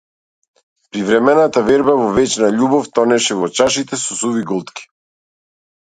[0.95, 4.93] Привремената верба во вечна љубов, тонеше во чашите со суви голтки.